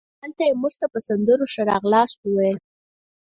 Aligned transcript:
هلته 0.21 0.41
یې 0.47 0.53
مونږ 0.61 0.73
ته 0.81 0.87
په 0.93 0.99
سندرو 1.07 1.45
ښه 1.53 1.61
راغلاست 1.71 2.15
وویل. 2.21 2.57